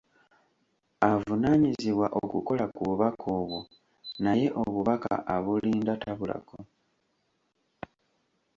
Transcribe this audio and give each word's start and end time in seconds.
Avunaanyizibwa 1.11 2.07
okukola 2.21 2.63
ku 2.75 2.81
bubaka 2.89 3.23
obwo 3.39 3.59
naye 4.23 4.47
obubaka 4.61 5.13
abulinda 5.35 5.93
tabulabako. 6.03 6.57